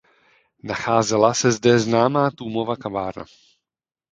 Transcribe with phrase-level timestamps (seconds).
[0.63, 3.25] Nacházela se zde známá Tůmova kavárna.